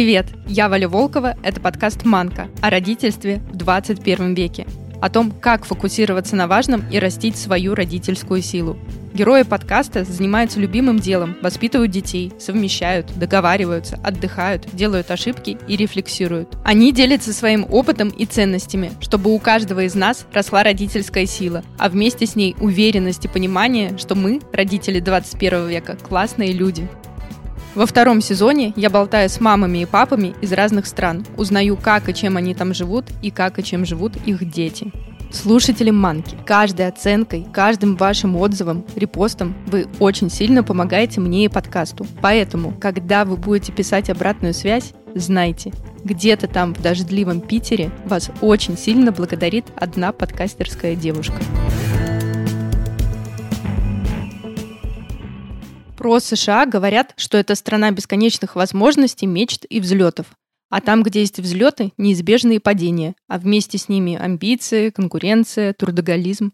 [0.00, 4.66] Привет, я Валя Волкова, это подкаст «Манка» о родительстве в 21 веке.
[5.02, 8.78] О том, как фокусироваться на важном и растить свою родительскую силу.
[9.12, 16.56] Герои подкаста занимаются любимым делом, воспитывают детей, совмещают, договариваются, отдыхают, делают ошибки и рефлексируют.
[16.64, 21.90] Они делятся своим опытом и ценностями, чтобы у каждого из нас росла родительская сила, а
[21.90, 26.88] вместе с ней уверенность и понимание, что мы, родители 21 века, классные люди.
[27.74, 32.14] Во втором сезоне я болтаю с мамами и папами из разных стран, узнаю, как и
[32.14, 34.92] чем они там живут и как и чем живут их дети.
[35.32, 42.04] Слушатели Манки, каждой оценкой, каждым вашим отзывом, репостом вы очень сильно помогаете мне и подкасту.
[42.20, 48.76] Поэтому, когда вы будете писать обратную связь, знайте, где-то там в дождливом Питере вас очень
[48.76, 51.36] сильно благодарит одна подкастерская девушка.
[56.00, 60.28] Про США говорят, что это страна бесконечных возможностей, мечт и взлетов.
[60.70, 66.52] А там, где есть взлеты, неизбежные падения, а вместе с ними амбиции, конкуренция, трудоголизм.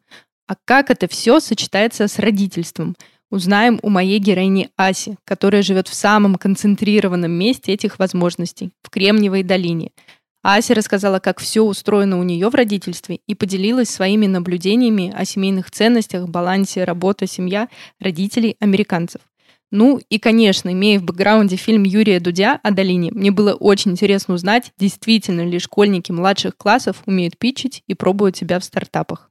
[0.48, 2.96] А как это все сочетается с родительством?
[3.30, 9.44] Узнаем у моей героини Аси, которая живет в самом концентрированном месте этих возможностей, в Кремниевой
[9.44, 9.92] долине.
[10.42, 15.70] Ася рассказала, как все устроено у нее в родительстве и поделилась своими наблюдениями о семейных
[15.70, 17.68] ценностях, балансе работа-семья
[18.00, 19.20] родителей американцев.
[19.78, 24.32] Ну и, конечно, имея в бэкграунде фильм Юрия Дудя о долине, мне было очень интересно
[24.32, 29.30] узнать, действительно ли школьники младших классов умеют питчить и пробуют себя в стартапах.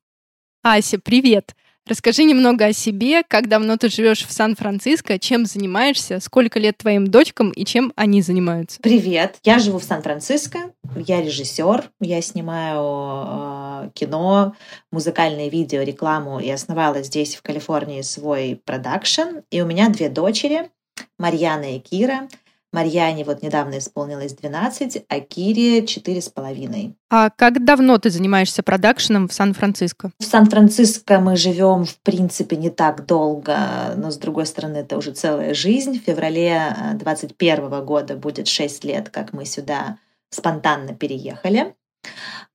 [0.62, 1.56] Ася, привет!
[1.88, 7.05] Расскажи немного о себе, как давно ты живешь в Сан-Франциско, чем занимаешься, сколько лет твоим
[7.05, 8.80] дочкам и чем они занимаются.
[8.81, 14.55] Привет, я живу в Сан-Франциско, я режиссер, я снимаю э, кино,
[14.92, 19.42] музыкальные видео, рекламу и основала здесь, в Калифорнии, свой продакшн.
[19.52, 20.72] И у меня две дочери,
[21.20, 22.27] Марьяна и Кира–
[22.75, 26.93] Марьяне вот недавно исполнилось 12, а Кире 4,5.
[27.09, 30.11] А как давно ты занимаешься продакшеном в Сан-Франциско?
[30.19, 35.11] В Сан-Франциско мы живем, в принципе, не так долго, но, с другой стороны, это уже
[35.11, 35.99] целая жизнь.
[35.99, 39.97] В феврале 2021 года будет 6 лет, как мы сюда
[40.30, 41.75] спонтанно переехали.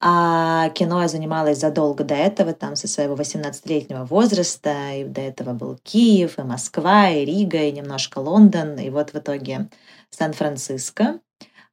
[0.02, 5.52] А кино я занималась задолго до этого, там со своего 18-летнего возраста, и до этого
[5.52, 9.68] был Киев, и Москва, и Рига, и немножко Лондон, и вот в итоге
[10.10, 11.20] Сан-Франциско.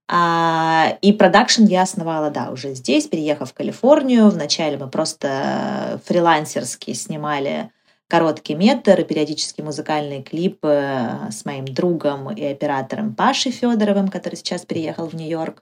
[0.09, 4.29] А, и продакшн я основала, да, уже здесь, переехав в Калифорнию.
[4.29, 7.71] Вначале мы просто фрилансерски снимали
[8.07, 14.65] короткий метр и периодически музыкальные клипы с моим другом и оператором Пашей Федоровым, который сейчас
[14.65, 15.61] переехал в Нью-Йорк.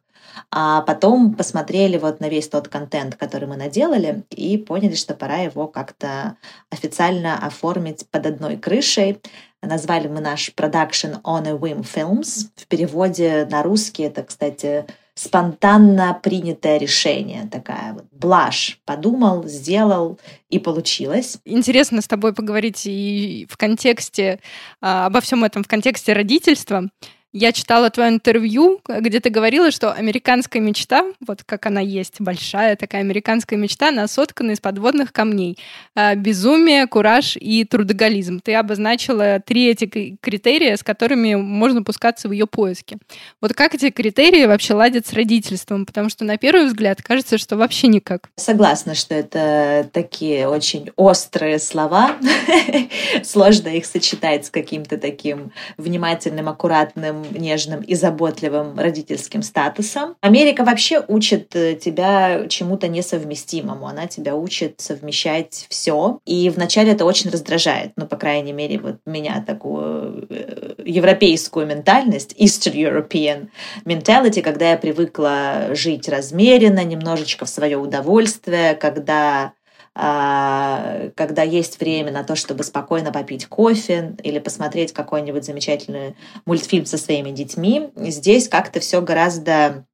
[0.51, 5.37] А потом посмотрели вот на весь тот контент, который мы наделали, и поняли, что пора
[5.37, 6.37] его как-то
[6.69, 9.19] официально оформить под одной крышей.
[9.61, 12.49] Назвали мы наш продакшн On a Whim Films.
[12.55, 14.85] В переводе на русский это, кстати,
[15.15, 18.79] спонтанно принятое решение, такая вот блажь.
[18.85, 20.19] Подумал, сделал
[20.49, 21.39] и получилось.
[21.45, 24.39] Интересно с тобой поговорить и в контексте,
[24.81, 26.89] а, обо всем этом в контексте родительства.
[27.37, 32.77] Я читала твое интервью, где ты говорила, что американская мечта, вот как она есть, большая
[32.77, 35.57] такая американская мечта, она соткана из подводных камней.
[35.95, 38.39] А, безумие, кураж и трудоголизм.
[38.39, 42.99] Ты обозначила три эти критерия, с которыми можно пускаться в ее поиски.
[43.41, 45.85] Вот как эти критерии вообще ладят с родительством?
[45.85, 48.29] Потому что на первый взгляд кажется, что вообще никак.
[48.37, 52.15] Согласна, что это такие очень острые слова.
[53.25, 60.15] Сложно их сочетать с каким-то таким внимательным, аккуратным нежным и заботливым родительским статусом.
[60.21, 63.87] Америка вообще учит э, тебя чему-то несовместимому.
[63.87, 66.19] Она тебя учит совмещать все.
[66.25, 67.91] И вначале это очень раздражает.
[67.95, 73.47] Ну, по крайней мере, вот меня такую э, европейскую ментальность, Eastern European
[73.85, 79.53] mentality, когда я привыкла жить размеренно, немножечко в свое удовольствие, когда
[79.95, 86.97] когда есть время на то, чтобы спокойно попить кофе или посмотреть какой-нибудь замечательный мультфильм со
[86.97, 87.91] своими детьми.
[87.95, 89.85] Здесь как-то все гораздо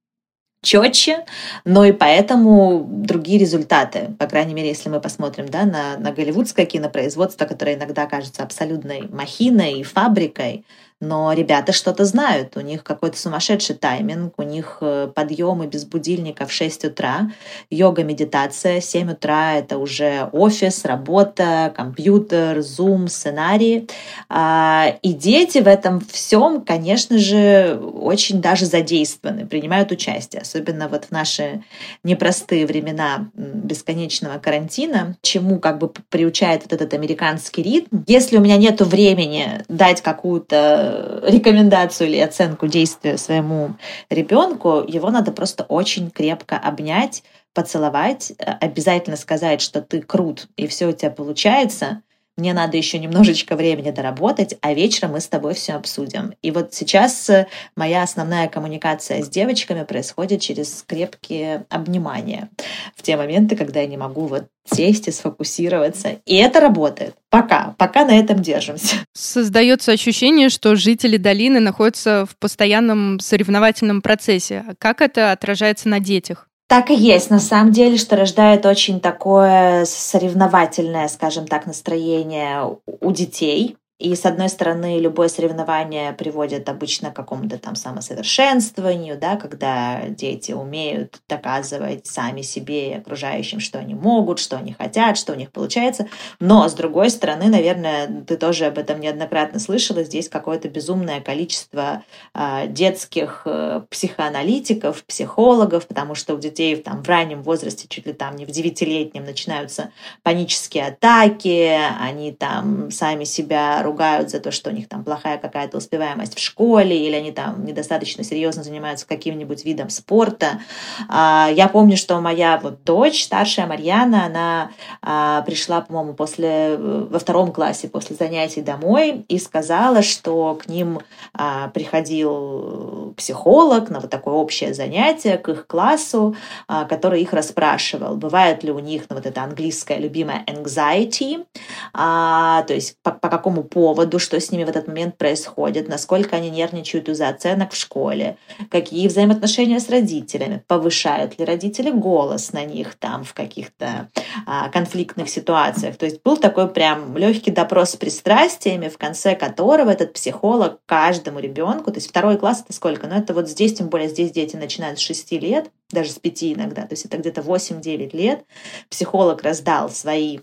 [0.64, 1.26] четче,
[1.66, 4.16] но и поэтому другие результаты.
[4.20, 9.08] По крайней мере, если мы посмотрим да, на, на голливудское кинопроизводство, которое иногда кажется абсолютной
[9.08, 10.66] махиной и фабрикой,
[11.02, 16.46] но ребята что-то знают, у них какой-то сумасшедший тайминг, у них э, подъемы без будильника
[16.46, 17.32] в 6 утра,
[17.72, 23.88] йога, медитация, 7 утра это уже офис, работа, компьютер, зум, сценарии.
[24.30, 31.06] А, и дети в этом всем, конечно же, очень даже задействованы, принимают участие, особенно вот
[31.06, 31.64] в наши
[32.04, 38.04] непростые времена бесконечного карантина, чему как бы приучает вот этот американский ритм.
[38.06, 40.91] Если у меня нет времени дать какую-то
[41.24, 43.76] рекомендацию или оценку действия своему
[44.10, 47.24] ребенку, его надо просто очень крепко обнять,
[47.54, 52.02] поцеловать, э, обязательно сказать, что ты крут и все у тебя получается,
[52.38, 56.34] мне надо еще немножечко времени доработать, а вечером мы с тобой все обсудим.
[56.42, 62.50] И вот сейчас э, моя основная коммуникация с девочками происходит через крепкие обнимания
[62.96, 66.20] в те моменты, когда я не могу вот сесть и сфокусироваться.
[66.26, 67.16] И это работает.
[67.30, 67.76] Пока.
[67.78, 68.98] Пока на этом держимся.
[69.14, 74.66] Создается ощущение, что жители долины находятся в постоянном соревновательном процессе.
[74.80, 76.48] Как это отражается на детях?
[76.72, 83.12] Так и есть, на самом деле, что рождает очень такое соревновательное, скажем так, настроение у
[83.12, 83.76] детей.
[84.02, 90.54] И, с одной стороны, любое соревнование приводит обычно к какому-то там самосовершенствованию, да, когда дети
[90.54, 95.52] умеют доказывать сами себе и окружающим, что они могут, что они хотят, что у них
[95.52, 96.08] получается.
[96.40, 102.04] Но, с другой стороны, наверное, ты тоже об этом неоднократно слышала, здесь какое-то безумное количество
[102.34, 108.14] э, детских э, психоаналитиков, психологов, потому что у детей там, в раннем возрасте, чуть ли
[108.14, 109.92] там не в девятилетнем, начинаются
[110.24, 115.78] панические атаки, они там сами себя ругают за то, что у них там плохая какая-то
[115.78, 120.62] успеваемость в школе, или они там недостаточно серьезно занимаются каким-нибудь видом спорта.
[121.10, 124.72] А, я помню, что моя вот дочь, старшая Марьяна, она
[125.02, 131.02] а, пришла, по-моему, после, во втором классе после занятий домой и сказала, что к ним
[131.34, 136.36] а, приходил психолог на вот такое общее занятие к их классу,
[136.68, 141.46] который их расспрашивал, бывает ли у них ну, вот это английское любимое anxiety,
[141.94, 146.36] то есть по, по какому поводу поводу, что с ними в этот момент происходит, насколько
[146.36, 148.38] они нервничают из-за оценок в школе,
[148.70, 154.08] какие взаимоотношения с родителями, повышают ли родители голос на них там в каких-то
[154.46, 155.98] а, конфликтных ситуациях.
[155.98, 161.40] То есть был такой прям легкий допрос с пристрастиями, в конце которого этот психолог каждому
[161.40, 163.08] ребенку, то есть второй класс это сколько?
[163.08, 166.44] Ну это вот здесь, тем более здесь дети начинают с 6 лет, даже с 5
[166.44, 168.46] иногда, то есть это где-то 8-9 лет,
[168.92, 170.42] психолог раздал свои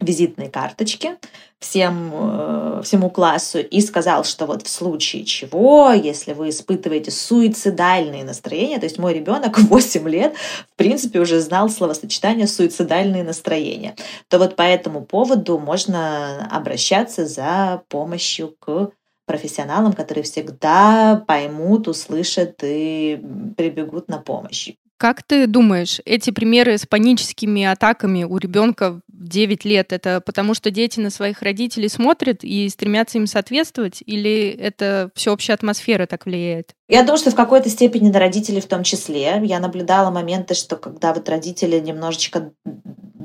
[0.00, 1.16] визитные карточки
[1.58, 8.24] всем, э, всему классу и сказал, что вот в случае чего, если вы испытываете суицидальные
[8.24, 10.34] настроения, то есть мой ребенок 8 лет,
[10.72, 13.94] в принципе, уже знал словосочетание суицидальные настроения,
[14.28, 18.90] то вот по этому поводу можно обращаться за помощью к
[19.26, 23.20] профессионалам, которые всегда поймут, услышат и
[23.56, 24.72] прибегут на помощь.
[25.00, 30.70] Как ты думаешь, эти примеры с паническими атаками у ребенка 9 лет, это потому что
[30.70, 36.74] дети на своих родителей смотрят и стремятся им соответствовать, или это всеобщая атмосфера так влияет?
[36.90, 39.40] Я думаю, что в какой-то степени на родителей в том числе.
[39.44, 42.50] Я наблюдала моменты, что когда вот родители немножечко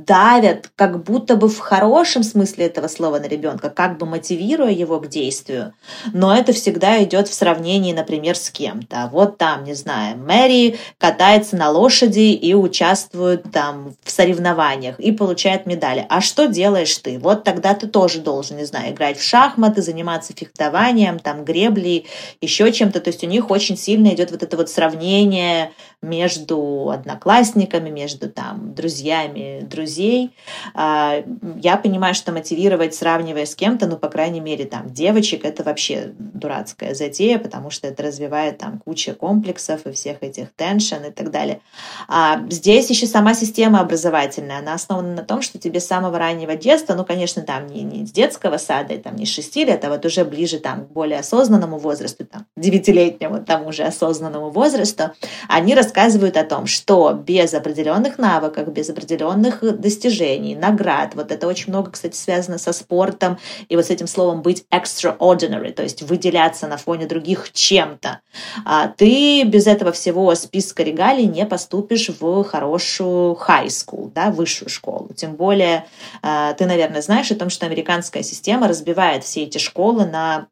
[0.06, 5.00] давят, как будто бы в хорошем смысле этого слова на ребенка, как бы мотивируя его
[5.00, 5.74] к действию,
[6.14, 9.10] но это всегда идет в сравнении, например, с кем-то.
[9.12, 15.66] Вот там, не знаю, Мэри катается на лошади и участвует там в соревнованиях и получает
[15.66, 16.06] медали.
[16.10, 17.18] А что делаешь ты?
[17.18, 22.08] Вот тогда ты тоже должен, не знаю, играть в шахматы, заниматься фехтованием, там греблей,
[22.42, 23.00] еще чем-то.
[23.00, 25.72] То есть у них очень сильно идет вот это вот сравнение
[26.06, 30.36] между одноклассниками, между там друзьями друзей.
[30.74, 31.24] А,
[31.62, 36.14] я понимаю, что мотивировать, сравнивая с кем-то, ну, по крайней мере, там, девочек, это вообще
[36.18, 41.32] дурацкая затея, потому что это развивает там куча комплексов и всех этих теншн и так
[41.32, 41.62] далее.
[42.08, 46.56] А здесь еще сама система образовательная, она основана на том, что тебе с самого раннего
[46.56, 49.84] детства, ну, конечно, там не, не с детского сада, и там не с 6 лет,
[49.84, 55.12] а вот уже ближе там к более осознанному возрасту, там, девятилетнему, тому же осознанному возрасту,
[55.48, 61.70] они рассказывают о том, что без определенных навыков, без определенных достижений, наград, вот это очень
[61.70, 63.38] много, кстати, связано со спортом
[63.70, 68.22] и вот с этим словом быть extraordinary, то есть выделяться на фоне других чем-то,
[68.66, 74.70] а ты без этого всего списка регалий не поступишь в хорошую high school, да, высшую
[74.70, 75.10] школу.
[75.16, 75.86] Тем более
[76.22, 80.48] а, ты, наверное, знаешь о том, что американская система разбивает все эти школы на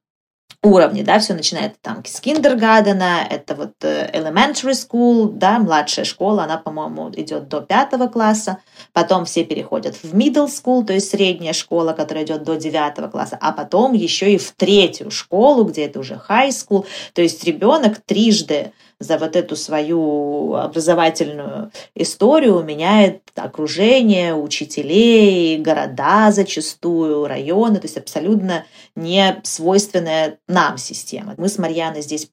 [0.64, 6.44] уровне, да, все начинает там с киндергадена, это вот э, elementary school, да, младшая школа,
[6.44, 8.60] она, по-моему, идет до пятого класса,
[8.94, 13.38] потом все переходят в middle school, то есть средняя школа, которая идет до девятого класса,
[13.42, 18.00] а потом еще и в третью школу, где это уже high school, то есть ребенок
[18.06, 27.98] трижды за вот эту свою образовательную историю меняет окружение, учителей, города зачастую, районы, то есть
[27.98, 31.34] абсолютно не свойственная нам система.
[31.38, 32.30] Мы с Марьяной здесь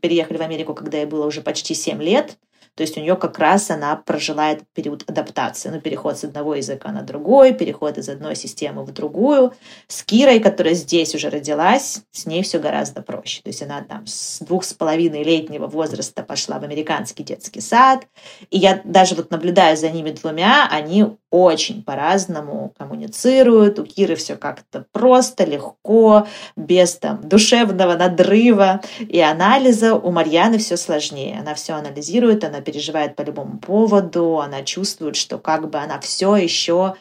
[0.00, 2.36] переехали в Америку, когда ей было уже почти 7 лет,
[2.76, 6.54] То есть у нее как раз она прожила этот период адаптации, ну, переход с одного
[6.54, 9.54] языка на другой, переход из одной системы в другую.
[9.88, 13.40] С Кирой, которая здесь уже родилась, с ней все гораздо проще.
[13.42, 18.06] То есть она там с двух с половиной летнего возраста пошла в американский детский сад.
[18.50, 23.78] И я даже вот наблюдая за ними двумя, они очень по-разному коммуницируют.
[23.78, 29.94] У Киры все как-то просто, легко, без там душевного надрыва и анализа.
[29.94, 31.38] У Марьяны все сложнее.
[31.40, 36.36] Она все анализирует, она переживает по любому поводу, она чувствует, что как бы она все
[36.36, 36.96] еще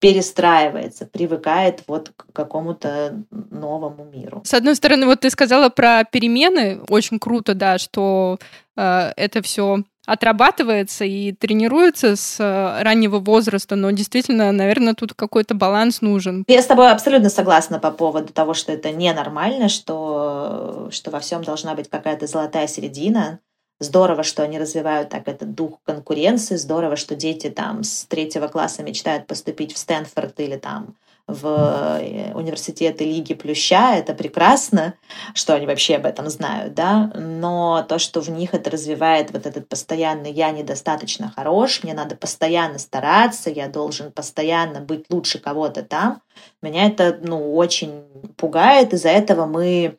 [0.00, 4.42] перестраивается, привыкает вот к какому-то новому миру.
[4.44, 8.38] С одной стороны, вот ты сказала про перемены, очень круто, да, что
[8.76, 15.54] э, это все отрабатывается и тренируется с э, раннего возраста, но действительно, наверное, тут какой-то
[15.54, 16.44] баланс нужен.
[16.48, 21.42] Я с тобой абсолютно согласна по поводу того, что это ненормально, что, что во всем
[21.42, 23.40] должна быть какая-то золотая середина.
[23.80, 28.82] Здорово, что они развивают так этот дух конкуренции, здорово, что дети там с третьего класса
[28.82, 30.96] мечтают поступить в Стэнфорд или там
[31.28, 34.94] в э, университеты Лиги Плюща, это прекрасно,
[35.34, 39.46] что они вообще об этом знают, да, но то, что в них это развивает вот
[39.46, 45.82] этот постоянный «я недостаточно хорош», мне надо постоянно стараться, я должен постоянно быть лучше кого-то
[45.82, 46.22] там,
[46.62, 48.04] меня это, ну, очень
[48.38, 49.98] пугает, из-за этого мы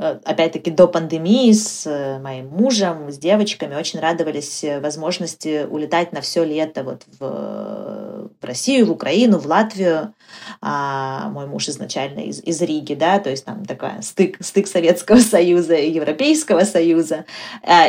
[0.00, 6.22] опять-таки до пандемии с э, моим мужем, с девочками очень радовались э, возможности улетать на
[6.22, 10.14] все лето вот в, в Россию, в Украину, в Латвию.
[10.60, 15.18] А мой муж изначально из, из Риги, да, то есть там такая стык, стык Советского
[15.20, 17.24] Союза и Европейского Союза.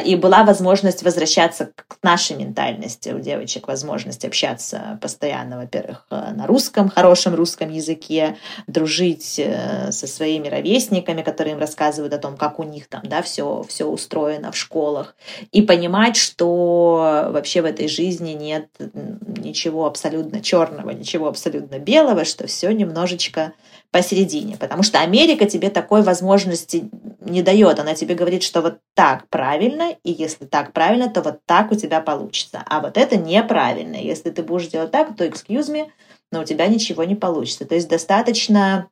[0.05, 6.89] И была возможность возвращаться к нашей ментальности у девочек, возможность общаться постоянно, во-первых, на русском,
[6.89, 9.41] хорошем русском языке, дружить
[9.89, 13.85] со своими ровесниками, которые им рассказывают о том, как у них там, да, все, все
[13.85, 15.15] устроено в школах,
[15.51, 18.67] и понимать, что вообще в этой жизни нет
[19.37, 23.53] ничего абсолютно черного, ничего абсолютно белого, что все немножечко
[23.91, 29.27] посередине, потому что Америка тебе такой возможности не дает, она тебе говорит, что вот так
[29.27, 33.97] правильно, и если так правильно, то вот так у тебя получится, а вот это неправильно,
[33.97, 35.89] если ты будешь делать так, то excuse me,
[36.31, 37.65] но у тебя ничего не получится.
[37.65, 38.87] То есть достаточно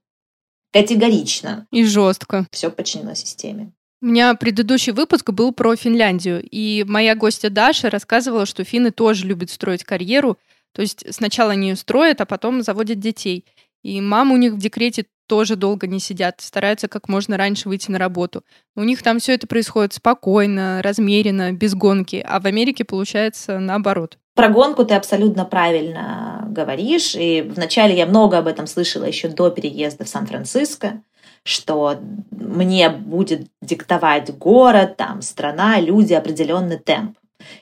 [0.72, 1.66] категорично.
[1.72, 2.46] И жестко.
[2.52, 3.72] Все подчинено системе.
[4.02, 9.26] У меня предыдущий выпуск был про Финляндию, и моя гостья Даша рассказывала, что финны тоже
[9.26, 10.38] любят строить карьеру,
[10.74, 11.76] то есть сначала они ее
[12.22, 13.46] а потом заводят детей.
[13.84, 17.92] И мамы у них в декрете тоже долго не сидят, стараются как можно раньше выйти
[17.92, 18.44] на работу.
[18.76, 24.18] У них там все это происходит спокойно, размеренно, без гонки, а в Америке получается наоборот.
[24.34, 27.14] Про гонку ты абсолютно правильно говоришь.
[27.14, 31.04] И вначале я много об этом слышала еще до переезда в Сан-Франциско,
[31.44, 32.00] что
[32.32, 37.19] мне будет диктовать город, там, страна, люди определенный темп.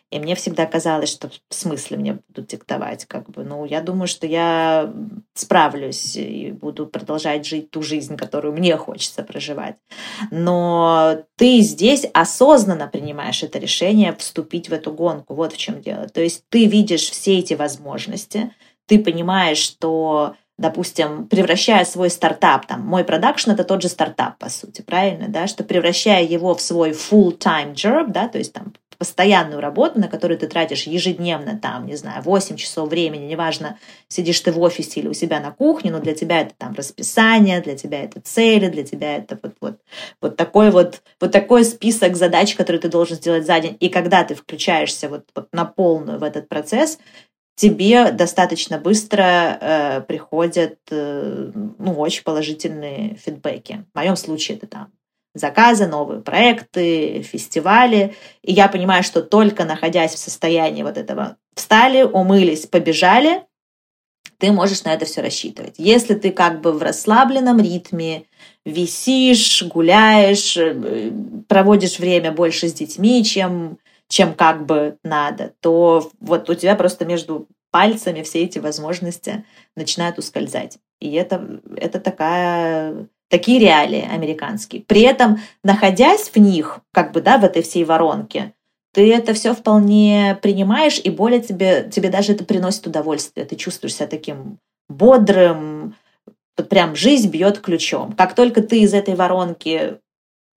[0.09, 4.07] И мне всегда казалось, что в смысле мне будут диктовать, как бы, ну, я думаю,
[4.07, 4.93] что я
[5.33, 9.75] справлюсь и буду продолжать жить ту жизнь, которую мне хочется проживать.
[10.31, 15.35] Но ты здесь осознанно принимаешь это решение вступить в эту гонку.
[15.35, 16.07] Вот в чем дело.
[16.07, 18.53] То есть ты видишь все эти возможности,
[18.85, 24.49] ты понимаешь, что допустим, превращая свой стартап, там, мой продакшн— это тот же стартап, по
[24.49, 29.61] сути, правильно, да, что превращая его в свой full-time job, да, то есть там постоянную
[29.61, 33.77] работу, на которую ты тратишь ежедневно, там, не знаю, 8 часов времени, неважно,
[34.07, 37.61] сидишь ты в офисе или у себя на кухне, но для тебя это там расписание,
[37.61, 39.79] для тебя это цели, для тебя это вот, вот,
[40.21, 43.77] вот такой вот, вот такой список задач, которые ты должен сделать за день.
[43.79, 46.99] И когда ты включаешься вот, вот на полную в этот процесс,
[47.57, 53.85] тебе достаточно быстро э, приходят э, ну, очень положительные фидбэки.
[53.93, 54.91] В моем случае это там
[55.37, 58.15] заказы, новые проекты, фестивали.
[58.41, 63.43] И я понимаю, что только находясь в состоянии вот этого встали, умылись, побежали,
[64.37, 65.75] ты можешь на это все рассчитывать.
[65.77, 68.25] Если ты как бы в расслабленном ритме,
[68.65, 71.11] висишь, гуляешь, э,
[71.47, 77.05] проводишь время больше с детьми, чем, чем как бы надо, то вот у тебя просто
[77.05, 79.43] между пальцами все эти возможности
[79.75, 80.77] начинают ускользать.
[80.99, 84.83] И это, это такая Такие реалии американские.
[84.83, 88.53] При этом, находясь в них, как бы, да, в этой всей воронке,
[88.93, 93.45] ты это все вполне принимаешь, и более тебе, тебе даже это приносит удовольствие.
[93.45, 94.57] Ты чувствуешь себя таким
[94.89, 95.95] бодрым,
[96.57, 98.13] вот прям жизнь бьет ключом.
[98.13, 99.97] Как только ты из этой воронки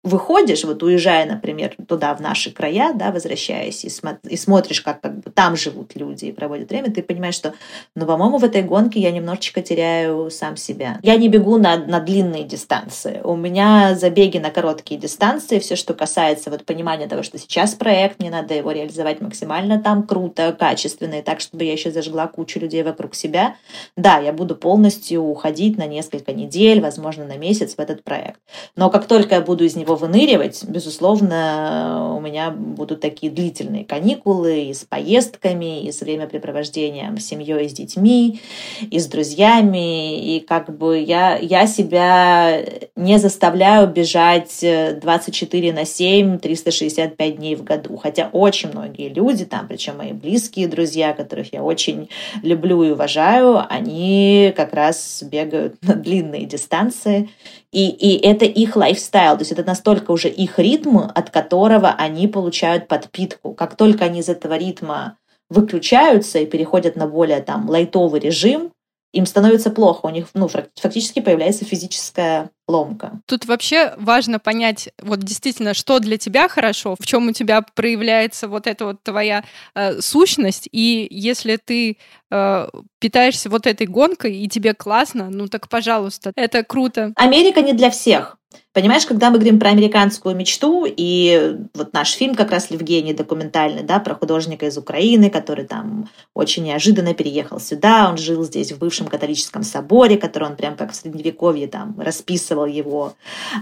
[0.03, 5.01] выходишь, вот уезжая, например, туда, в наши края, да, возвращаясь, и, смо- и смотришь, как,
[5.01, 7.53] как бы там живут люди и проводят время, ты понимаешь, что,
[7.95, 10.99] ну, по-моему, в этой гонке я немножечко теряю сам себя.
[11.03, 13.19] Я не бегу на, на длинные дистанции.
[13.23, 18.19] У меня забеги на короткие дистанции, все, что касается вот понимания того, что сейчас проект,
[18.19, 22.59] мне надо его реализовать максимально там круто, качественно, и так, чтобы я еще зажгла кучу
[22.59, 23.55] людей вокруг себя.
[23.97, 28.39] Да, я буду полностью уходить на несколько недель, возможно, на месяц в этот проект.
[28.77, 34.63] Но как только я буду из него выныривать, безусловно, у меня будут такие длительные каникулы
[34.63, 38.41] и с поездками, и с времяпрепровождением с семьей, с детьми,
[38.81, 40.35] и с друзьями.
[40.35, 42.63] И как бы я, я себя
[42.95, 47.97] не заставляю бежать 24 на 7, 365 дней в году.
[47.97, 52.09] Хотя очень многие люди там, причем мои близкие друзья, которых я очень
[52.43, 57.29] люблю и уважаю, они как раз бегают на длинные дистанции.
[57.71, 62.27] И, и это их лайфстайл, то есть это настолько уже их ритм, от которого они
[62.27, 63.53] получают подпитку.
[63.53, 65.17] Как только они из этого ритма
[65.49, 68.71] выключаются и переходят на более там лайтовый режим,
[69.11, 73.19] им становится плохо, у них ну, фактически появляется физическая ломка.
[73.25, 78.47] Тут вообще важно понять, вот действительно, что для тебя хорошо, в чем у тебя проявляется
[78.47, 81.97] вот эта вот твоя э, сущность, и если ты
[82.29, 82.67] э,
[82.99, 87.11] питаешься вот этой гонкой, и тебе классно, ну так пожалуйста, это круто.
[87.15, 88.38] Америка не для всех.
[88.71, 93.83] Понимаешь, когда мы говорим про американскую мечту, и вот наш фильм как раз Евгений документальный,
[93.83, 98.77] да, про художника из Украины, который там очень неожиданно переехал сюда, он жил здесь в
[98.77, 103.13] бывшем католическом соборе, который он прям как в средневековье там расписывал его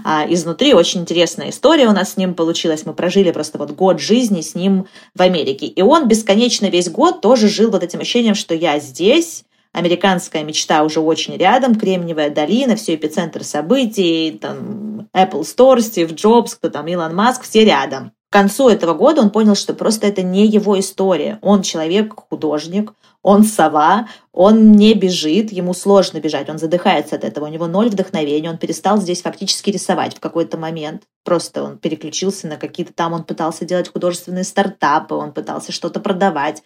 [0.04, 0.72] а, изнутри.
[0.72, 2.86] Очень интересная история у нас с ним получилась.
[2.86, 5.66] Мы прожили просто вот год жизни с ним в Америке.
[5.66, 10.82] И он бесконечно весь год тоже жил вот этим ощущением, что я здесь, Американская мечта
[10.82, 16.86] уже очень рядом, Кремниевая долина, все эпицентр событий, там Apple Store, Стив Джобс, кто там,
[16.88, 18.12] Илон Маск, все рядом.
[18.30, 21.38] К концу этого года он понял, что просто это не его история.
[21.40, 22.92] Он человек-художник,
[23.28, 27.88] он сова, он не бежит, ему сложно бежать, он задыхается от этого, у него ноль
[27.88, 31.02] вдохновения, он перестал здесь фактически рисовать в какой-то момент.
[31.24, 36.62] Просто он переключился на какие-то там, он пытался делать художественные стартапы, он пытался что-то продавать.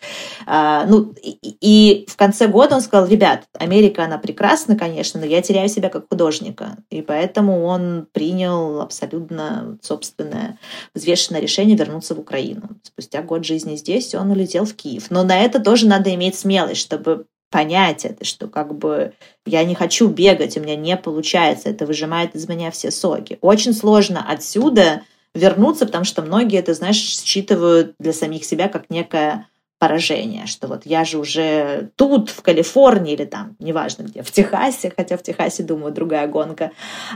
[0.47, 5.27] А, ну, и, и в конце года он сказал, ребят, Америка, она прекрасна, конечно, но
[5.27, 6.77] я теряю себя как художника.
[6.91, 10.59] И поэтому он принял абсолютно собственное
[10.95, 12.69] взвешенное решение вернуться в Украину.
[12.85, 15.11] Спустя год жизни здесь он улетел в Киев.
[15.11, 19.13] Но на это тоже надо иметь смелость, чтобы понять это, что как бы
[19.47, 23.39] я не хочу бегать, у меня не получается, это выжимает из меня все соки.
[23.43, 25.03] Очень сложно отсюда
[25.35, 29.47] вернуться, потому что многие это, знаешь, считывают для самих себя как некое
[29.79, 34.93] поражение, что вот я же уже тут, в Калифорнии или там, неважно где, в Техасе,
[34.97, 36.71] хотя в Техасе, думаю, другая гонка,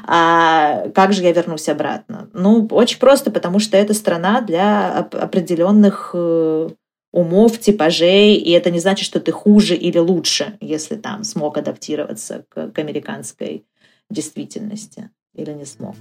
[0.05, 2.29] а как же я вернусь обратно?
[2.33, 6.70] Ну, очень просто, потому что это страна для определенных э,
[7.12, 12.45] умов, типажей, и это не значит, что ты хуже или лучше, если там смог адаптироваться
[12.49, 13.66] к, к американской
[14.11, 15.95] действительности или не смог.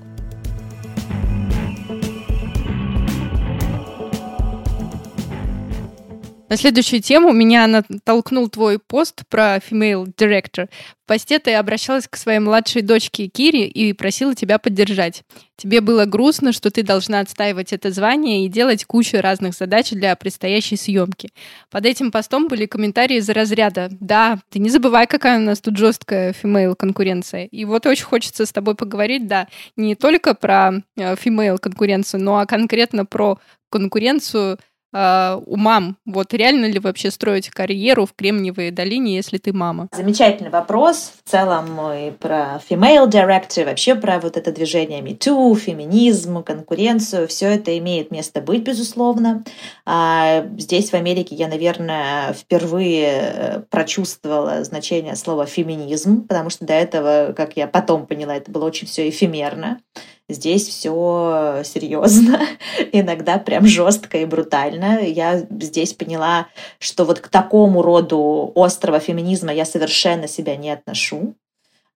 [6.48, 10.70] На следующую тему меня натолкнул твой пост про female director.
[11.04, 15.24] В посте ты обращалась к своей младшей дочке Кире и просила тебя поддержать.
[15.56, 20.16] Тебе было грустно, что ты должна отстаивать это звание и делать кучу разных задач для
[20.16, 21.30] предстоящей съемки.
[21.72, 25.78] Под этим постом были комментарии из разряда «Да, ты не забывай, какая у нас тут
[25.78, 27.46] жесткая female конкуренция».
[27.46, 32.38] И вот очень хочется с тобой поговорить, да, не только про э, female конкуренцию, но
[32.38, 33.40] а конкретно про
[33.72, 34.60] конкуренцию
[34.96, 35.98] э, у мам?
[36.06, 39.90] Вот реально ли вообще строить карьеру в Кремниевой долине, если ты мама?
[39.92, 41.12] Замечательный вопрос.
[41.24, 47.28] В целом и про female director, вообще про вот это движение MeToo, феминизм, конкуренцию.
[47.28, 49.44] Все это имеет место быть, безусловно.
[49.86, 56.74] А здесь, в Америке, я, наверное, впервые э, прочувствовала значение слова феминизм, потому что до
[56.74, 59.80] этого, как я потом поняла, это было очень все эфемерно.
[60.28, 62.40] Здесь все серьезно,
[62.92, 65.02] иногда прям жестко и брутально.
[65.02, 66.48] Я здесь поняла,
[66.80, 71.36] что вот к такому роду острого феминизма я совершенно себя не отношу.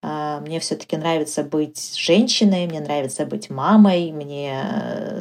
[0.02, 4.64] А, мне все-таки нравится быть женщиной, мне нравится быть мамой, мне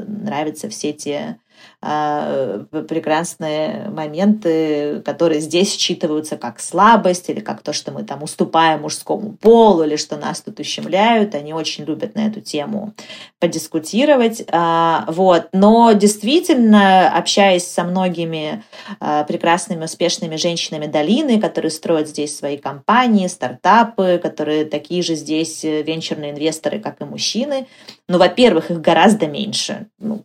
[0.06, 1.38] нравятся все те
[1.80, 9.32] прекрасные моменты, которые здесь считываются как слабость или как то, что мы там уступаем мужскому
[9.32, 11.36] полу или что нас тут ущемляют.
[11.36, 12.94] Они очень любят на эту тему
[13.38, 14.42] подискутировать.
[14.50, 15.48] А, вот.
[15.52, 18.64] Но действительно, общаясь со многими
[18.98, 25.62] а, прекрасными, успешными женщинами долины, которые строят здесь свои компании, стартапы, которые такие же здесь
[25.62, 27.68] венчурные инвесторы, как и мужчины,
[28.08, 29.86] Ну, во-первых, их гораздо меньше.
[29.98, 30.24] Ну,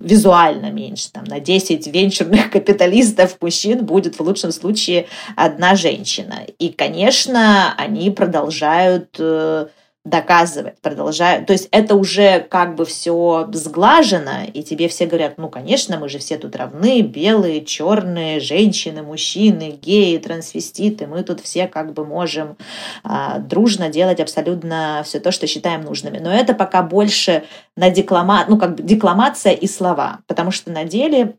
[0.00, 1.10] визуально меньше.
[1.10, 6.46] Там, на 10 венчурных капиталистов мужчин будет в лучшем случае одна женщина.
[6.58, 9.66] И, конечно, они продолжают э,
[10.06, 11.46] доказывать, продолжают.
[11.46, 16.08] То есть это уже как бы все сглажено, и тебе все говорят, ну, конечно, мы
[16.08, 22.06] же все тут равны, белые, черные, женщины, мужчины, геи, трансвеститы, мы тут все как бы
[22.06, 22.56] можем
[23.02, 26.18] а, дружно делать абсолютно все то, что считаем нужными.
[26.18, 27.42] Но это пока больше
[27.76, 28.44] на деклама...
[28.48, 31.34] ну, как бы декламация и слова, потому что на деле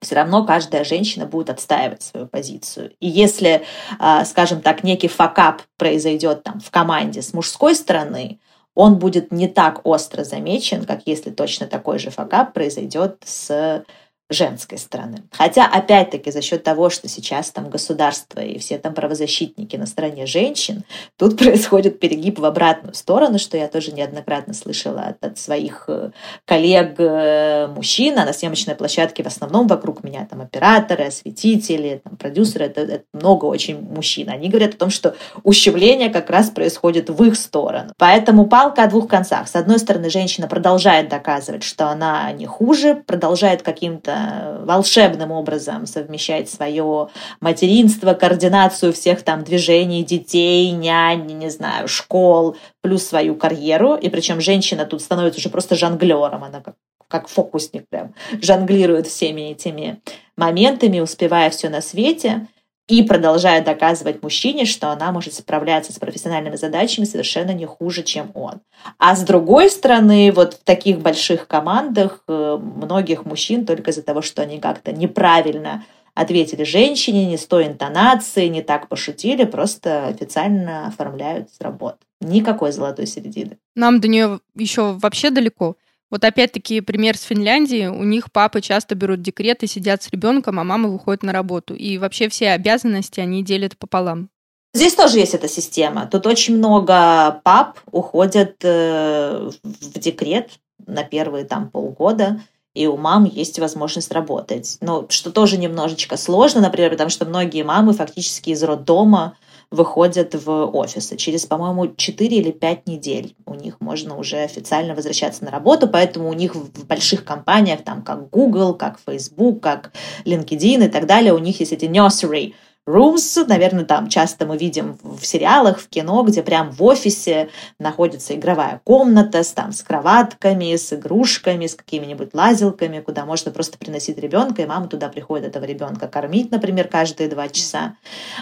[0.00, 2.92] все равно каждая женщина будет отстаивать свою позицию.
[3.00, 3.64] И если,
[3.98, 8.38] а, скажем так, некий факап произойдет там в команде с мужской стороны,
[8.74, 13.84] он будет не так остро замечен, как если точно такой же факап произойдет с
[14.28, 15.22] женской стороны.
[15.30, 20.26] Хотя, опять-таки, за счет того, что сейчас там государство и все там правозащитники на стороне
[20.26, 20.84] женщин,
[21.16, 26.10] тут происходит перегиб в обратную сторону, что я тоже неоднократно слышала от, от своих э,
[26.44, 32.16] коллег э, мужчин, а на съемочной площадке в основном вокруг меня там операторы, осветители, там,
[32.16, 34.28] продюсеры, это, это много очень мужчин.
[34.30, 37.92] Они говорят о том, что ущемление как раз происходит в их сторону.
[37.96, 39.46] Поэтому палка о двух концах.
[39.46, 44.15] С одной стороны, женщина продолжает доказывать, что она не хуже, продолжает каким-то
[44.64, 47.08] волшебным образом совмещать свое
[47.40, 53.94] материнство, координацию всех там движений детей, нянь, не знаю, школ, плюс свою карьеру.
[53.94, 56.74] И причем женщина тут становится уже просто жонглером, она как
[57.08, 60.00] как фокусник прям жонглирует всеми этими
[60.36, 62.48] моментами, успевая все на свете
[62.88, 68.30] и продолжает доказывать мужчине, что она может справляться с профессиональными задачами совершенно не хуже, чем
[68.34, 68.60] он.
[68.98, 74.22] А с другой стороны, вот в таких больших командах э, многих мужчин только из-за того,
[74.22, 80.86] что они как-то неправильно ответили женщине, не с той интонацией, не так пошутили, просто официально
[80.86, 81.98] оформляют с работы.
[82.20, 83.58] Никакой золотой середины.
[83.74, 85.76] Нам до нее еще вообще далеко.
[86.10, 87.86] Вот опять-таки пример с Финляндии.
[87.86, 91.74] У них папы часто берут декрет и сидят с ребенком, а мама выходит на работу.
[91.74, 94.30] И вообще все обязанности они делят пополам.
[94.72, 96.06] Здесь тоже есть эта система.
[96.06, 100.50] Тут очень много пап уходят э, в декрет
[100.86, 102.42] на первые там полгода,
[102.74, 104.76] и у мам есть возможность работать.
[104.82, 109.38] Но что тоже немножечко сложно, например, потому что многие мамы фактически из роддома
[109.70, 111.16] выходят в офисы.
[111.16, 116.28] Через, по-моему, 4 или 5 недель у них можно уже официально возвращаться на работу, поэтому
[116.28, 119.92] у них в больших компаниях, там, как Google, как Facebook, как
[120.24, 122.54] LinkedIn и так далее, у них есть эти nursery
[122.86, 128.34] rooms, наверное, там часто мы видим в сериалах, в кино, где прям в офисе находится
[128.34, 134.18] игровая комната с, там, с кроватками, с игрушками, с какими-нибудь лазилками, куда можно просто приносить
[134.18, 137.96] ребенка, и мама туда приходит этого ребенка кормить, например, каждые два часа.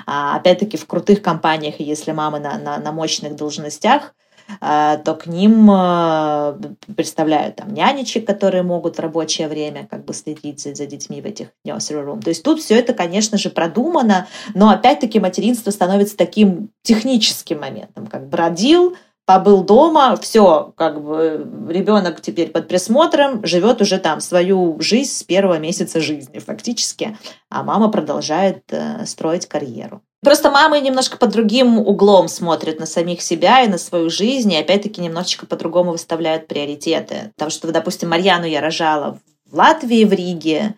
[0.07, 4.15] А, опять-таки в крутых компаниях, если мамы на, на, на мощных должностях,
[4.61, 6.59] то к ним а,
[6.97, 11.27] представляют там нянечек, которые могут в рабочее время как бы следить за, за детьми в
[11.27, 12.21] этих nursery room.
[12.23, 18.07] То есть тут все это, конечно же, продумано, но опять-таки материнство становится таким техническим моментом,
[18.07, 24.21] как бы родил, побыл дома, все, как бы ребенок теперь под присмотром, живет уже там
[24.21, 27.17] свою жизнь с первого месяца жизни фактически,
[27.49, 30.03] а мама продолжает э, строить карьеру.
[30.25, 34.57] Просто мамы немножко под другим углом смотрят на самих себя и на свою жизнь, и
[34.57, 37.33] опять-таки немножечко по-другому выставляют приоритеты.
[37.35, 39.19] Потому что, допустим, Марьяну я рожала
[39.51, 40.75] в Латвии, в Риге,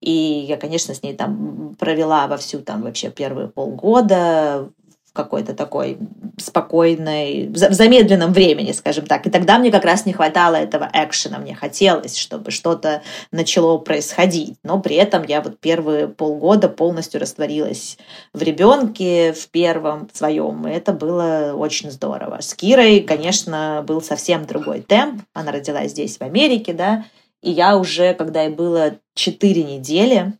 [0.00, 0.10] и
[0.48, 4.68] я, конечно, с ней там провела во всю там вообще первые полгода
[5.14, 5.96] какой-то такой
[6.38, 9.26] спокойной, в замедленном времени, скажем так.
[9.26, 14.56] И тогда мне как раз не хватало этого экшена, мне хотелось, чтобы что-то начало происходить.
[14.64, 17.96] Но при этом я вот первые полгода полностью растворилась
[18.32, 22.38] в ребенке, в первом своем, и это было очень здорово.
[22.40, 25.22] С Кирой, конечно, был совсем другой темп.
[25.32, 27.04] Она родилась здесь, в Америке, да,
[27.40, 30.32] и я уже, когда ей было 4 недели,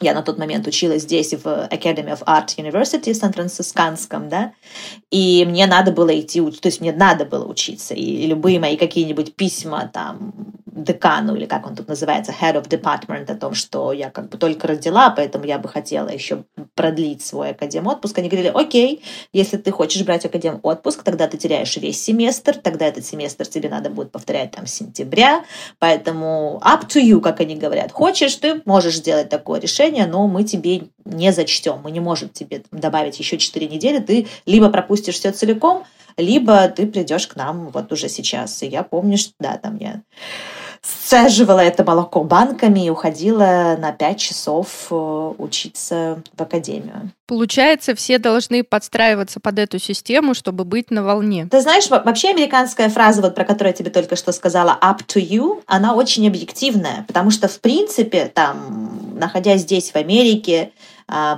[0.00, 4.52] я на тот момент училась здесь, в Academy of Art University в Сан-Францисканском, да,
[5.10, 9.34] и мне надо было идти, то есть мне надо было учиться, и любые мои какие-нибудь
[9.36, 10.32] письма там
[10.76, 14.38] декану, или как он тут называется, head of department, о том, что я как бы
[14.38, 18.18] только родила, поэтому я бы хотела еще продлить свой академ отпуск.
[18.18, 22.86] Они говорили, окей, если ты хочешь брать академ отпуск, тогда ты теряешь весь семестр, тогда
[22.86, 25.44] этот семестр тебе надо будет повторять там сентября,
[25.78, 27.92] поэтому up to you, как они говорят.
[27.92, 32.62] Хочешь, ты можешь сделать такое решение, но мы тебе не зачтем, мы не можем тебе
[32.70, 35.84] добавить еще 4 недели, ты либо пропустишь все целиком,
[36.16, 38.62] либо ты придешь к нам вот уже сейчас.
[38.62, 40.02] И я помню, что да, там я
[40.86, 47.10] сцеживала это молоко банками и уходила на пять часов э, учиться в академию.
[47.26, 51.48] Получается, все должны подстраиваться под эту систему, чтобы быть на волне.
[51.50, 55.20] Ты знаешь, вообще американская фраза, вот про которую я тебе только что сказала, up to
[55.20, 60.70] you, она очень объективная, потому что, в принципе, там, находясь здесь, в Америке,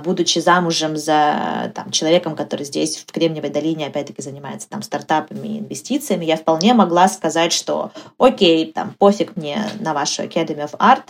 [0.03, 6.25] будучи замужем за там, человеком, который здесь в Кремниевой долине опять-таки занимается там стартапами инвестициями,
[6.25, 11.03] я вполне могла сказать, что окей, там пофиг мне на вашу Academy of Art,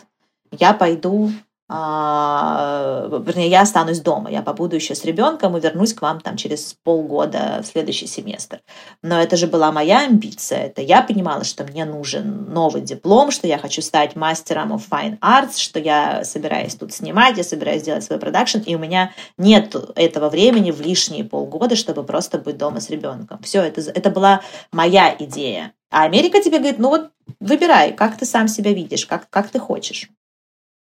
[0.52, 6.02] я пойду а, вернее, я останусь дома, я побуду еще с ребенком и вернусь к
[6.02, 8.62] вам там через полгода в следующий семестр.
[9.04, 13.46] Но это же была моя амбиция, это я понимала, что мне нужен новый диплом, что
[13.46, 18.04] я хочу стать мастером of fine arts, что я собираюсь тут снимать, я собираюсь делать
[18.04, 22.80] свой продакшн, и у меня нет этого времени в лишние полгода, чтобы просто быть дома
[22.80, 23.44] с ребенком.
[23.44, 25.74] Все, это, это была моя идея.
[25.92, 29.60] А Америка тебе говорит, ну вот выбирай, как ты сам себя видишь, как, как ты
[29.60, 30.10] хочешь.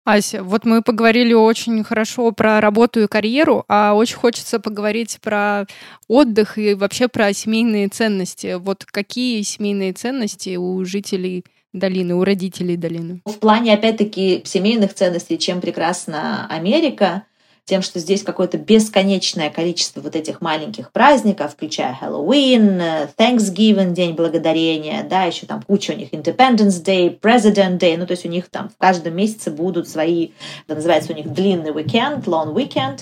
[0.03, 5.67] Ася, вот мы поговорили очень хорошо про работу и карьеру, а очень хочется поговорить про
[6.07, 8.55] отдых и вообще про семейные ценности.
[8.57, 13.21] Вот какие семейные ценности у жителей долины, у родителей долины?
[13.25, 17.25] В плане, опять-таки, семейных ценностей, чем прекрасна Америка,
[17.65, 22.81] тем, что здесь какое-то бесконечное количество вот этих маленьких праздников, включая Хэллоуин,
[23.17, 28.11] Thanksgiving, День Благодарения, да, еще там куча у них Independence Day, President Day, ну, то
[28.11, 30.29] есть у них там в каждом месяце будут свои,
[30.65, 33.01] это называется у них длинный уикенд, long weekend,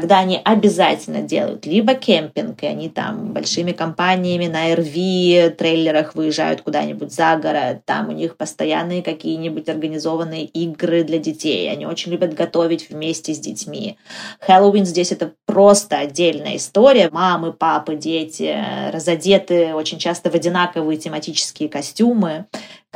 [0.00, 6.60] когда они обязательно делают либо кемпинг, и они там большими компаниями на RV, трейлерах выезжают
[6.60, 12.34] куда-нибудь за город, там у них постоянные какие-нибудь организованные игры для детей, они очень любят
[12.34, 13.96] готовить вместе с детьми,
[14.40, 17.08] Хэллоуин здесь это просто отдельная история.
[17.10, 18.54] Мамы, папы, дети
[18.92, 22.46] разодеты очень часто в одинаковые тематические костюмы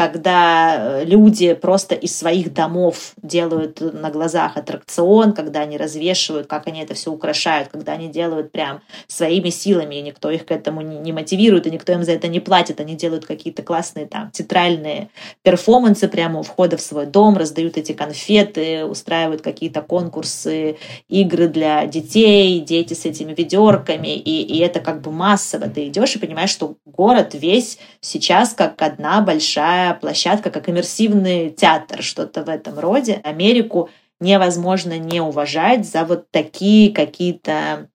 [0.00, 6.66] когда э, люди просто из своих домов делают на глазах аттракцион, когда они развешивают, как
[6.68, 10.80] они это все украшают, когда они делают прям своими силами, и никто их к этому
[10.80, 15.10] не мотивирует, и никто им за это не платит, они делают какие-то классные там театральные
[15.42, 20.78] перформансы прямо у входа в свой дом, раздают эти конфеты, устраивают какие-то конкурсы,
[21.10, 25.68] игры для детей, дети с этими ведерками, и, и это как бы массово.
[25.68, 32.02] Ты идешь и понимаешь, что город весь сейчас как одна большая площадка, как иммерсивный театр,
[32.02, 33.20] что-то в этом роде.
[33.24, 37.88] Америку невозможно не уважать за вот такие какие-то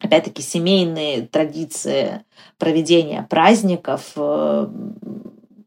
[0.00, 2.24] опять-таки семейные традиции
[2.56, 4.68] проведения праздников, э,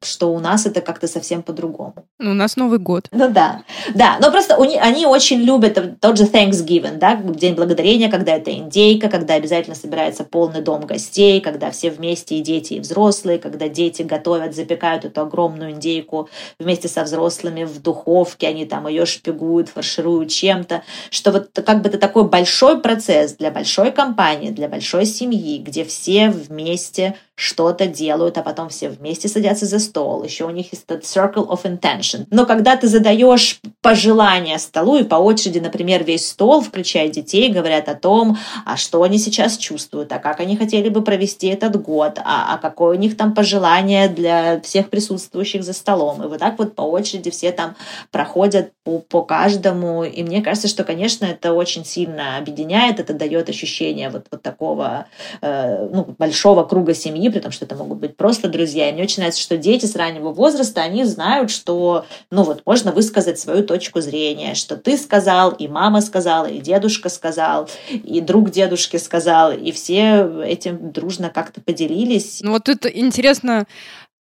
[0.03, 2.05] что у нас это как-то совсем по-другому.
[2.19, 3.07] Ну, у нас Новый год.
[3.11, 8.09] Ну да, да, но просто у, они очень любят тот же Thanksgiving, да, День Благодарения,
[8.09, 12.79] когда это индейка, когда обязательно собирается полный дом гостей, когда все вместе и дети, и
[12.79, 18.87] взрослые, когда дети готовят, запекают эту огромную индейку вместе со взрослыми в духовке, они там
[18.87, 24.49] ее шпигуют, фаршируют чем-то, что вот как бы это такой большой процесс для большой компании,
[24.49, 29.90] для большой семьи, где все вместе что-то делают, а потом все вместе садятся за стол.
[30.23, 32.25] Еще у них есть этот circle of intention.
[32.31, 37.89] Но когда ты задаешь пожелания столу, и по очереди, например, весь стол, включая детей, говорят
[37.89, 42.19] о том, а что они сейчас чувствуют, а как они хотели бы провести этот год,
[42.19, 46.23] а, а какое у них там пожелание для всех присутствующих за столом.
[46.23, 47.75] И вот так вот по очереди все там
[48.11, 50.03] проходят по, по каждому.
[50.03, 55.05] И мне кажется, что, конечно, это очень сильно объединяет, это дает ощущение вот, вот такого
[55.41, 58.89] э, ну, большого круга семьи, при том, что это могут быть просто друзья.
[58.89, 62.91] И мне очень нравится, что дети с раннего возраста, они знают, что, ну вот, можно
[62.91, 68.49] высказать свою точку зрения, что ты сказал, и мама сказала, и дедушка сказал, и друг
[68.49, 72.39] дедушки сказал, и все этим дружно как-то поделились.
[72.41, 73.65] Ну вот это интересно,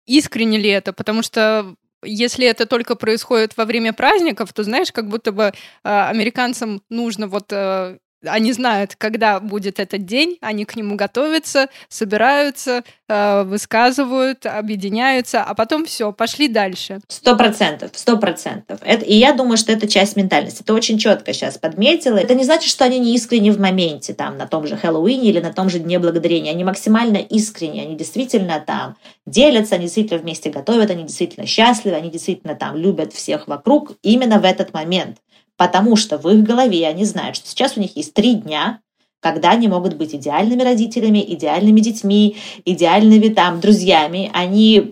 [0.05, 5.09] искренне ли это, потому что если это только происходит во время праздников, то знаешь, как
[5.09, 5.51] будто бы э,
[5.83, 12.83] американцам нужно вот э, они знают, когда будет этот день, они к нему готовятся, собираются,
[13.07, 16.99] э, высказывают, объединяются, а потом все, пошли дальше.
[17.07, 18.79] Сто процентов, сто процентов.
[18.85, 20.63] И я думаю, что это часть ментальности.
[20.63, 22.17] Ты очень четко сейчас подметила.
[22.17, 25.39] Это не значит, что они не искренне в моменте, там, на том же Хэллоуине или
[25.39, 26.51] на том же Дне Благодарения.
[26.51, 32.09] Они максимально искренне, они действительно там делятся, они действительно вместе готовят, они действительно счастливы, они
[32.09, 35.17] действительно там любят всех вокруг именно в этот момент
[35.59, 38.79] потому что в их голове они знают, что сейчас у них есть три дня,
[39.19, 44.31] когда они могут быть идеальными родителями, идеальными детьми, идеальными там друзьями.
[44.33, 44.89] Они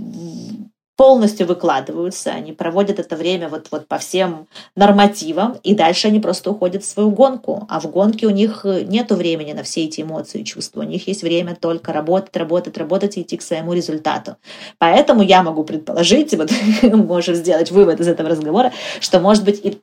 [0.97, 6.51] полностью выкладываются, они проводят это время вот, вот по всем нормативам, и дальше они просто
[6.51, 7.65] уходят в свою гонку.
[7.69, 10.81] А в гонке у них нет времени на все эти эмоции и чувства.
[10.81, 14.35] У них есть время только работать, работать, работать и идти к своему результату.
[14.79, 16.51] Поэтому я могу предположить, вот
[16.81, 19.79] можем сделать вывод из этого разговора, что, может быть, и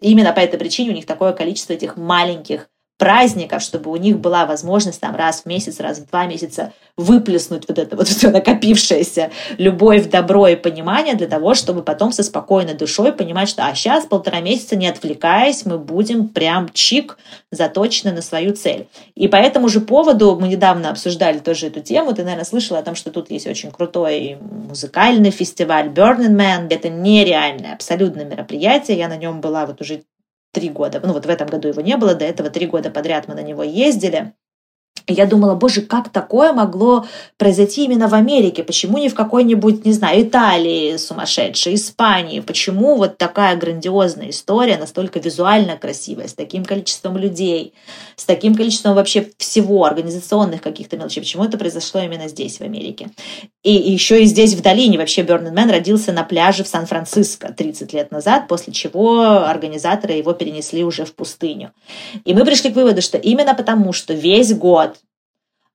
[0.00, 4.46] именно по этой причине у них такое количество этих маленьких праздников, чтобы у них была
[4.46, 9.30] возможность там раз в месяц, раз в два месяца выплеснуть вот это вот все накопившееся
[9.58, 14.06] любовь, добро и понимание для того, чтобы потом со спокойной душой понимать, что а сейчас
[14.06, 17.18] полтора месяца не отвлекаясь, мы будем прям чик
[17.50, 18.88] заточены на свою цель.
[19.14, 22.82] И по этому же поводу мы недавно обсуждали тоже эту тему, ты, наверное, слышала о
[22.82, 29.08] том, что тут есть очень крутой музыкальный фестиваль Burning Man, это нереальное абсолютно мероприятие, я
[29.08, 30.02] на нем была вот уже
[30.56, 31.00] три года.
[31.04, 33.42] Ну вот в этом году его не было, до этого три года подряд мы на
[33.42, 34.32] него ездили.
[35.08, 37.06] Я думала, боже, как такое могло
[37.36, 38.64] произойти именно в Америке?
[38.64, 42.40] Почему не в какой-нибудь, не знаю, Италии сумасшедшей, Испании?
[42.40, 47.72] Почему вот такая грандиозная история, настолько визуально красивая, с таким количеством людей,
[48.16, 51.22] с таким количеством вообще всего, организационных каких-то мелочей?
[51.22, 53.10] Почему это произошло именно здесь, в Америке?
[53.62, 57.92] И еще и здесь, в долине, вообще Burning Man родился на пляже в Сан-Франциско 30
[57.92, 61.72] лет назад, после чего организаторы его перенесли уже в пустыню.
[62.24, 64.85] И мы пришли к выводу, что именно потому, что весь год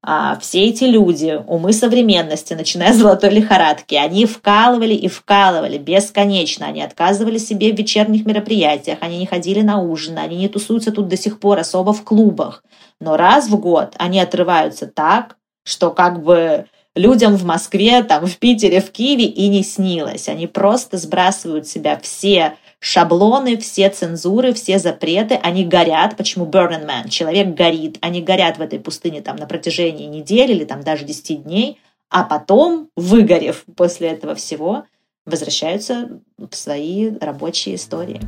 [0.03, 6.65] а, все эти люди, умы современности, начиная с золотой лихорадки, они вкалывали и вкалывали бесконечно.
[6.65, 11.07] Они отказывали себе в вечерних мероприятиях, они не ходили на ужин, они не тусуются тут
[11.07, 12.63] до сих пор особо в клубах.
[12.99, 18.37] Но раз в год они отрываются так, что как бы людям в Москве, там, в
[18.37, 20.27] Питере, в Киеве и не снилось.
[20.27, 26.17] Они просто сбрасывают себя все шаблоны, все цензуры, все запреты, они горят.
[26.17, 27.09] Почему Burning Man?
[27.09, 27.97] Человек горит.
[28.01, 32.23] Они горят в этой пустыне там на протяжении недели или там даже 10 дней, а
[32.23, 34.83] потом, выгорев после этого всего,
[35.25, 38.19] возвращаются в свои рабочие истории.